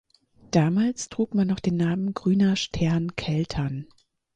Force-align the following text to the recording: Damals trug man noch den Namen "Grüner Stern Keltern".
Damals 0.49 1.09
trug 1.09 1.35
man 1.35 1.47
noch 1.47 1.59
den 1.59 1.77
Namen 1.77 2.15
"Grüner 2.15 2.55
Stern 2.55 3.15
Keltern". 3.17 3.85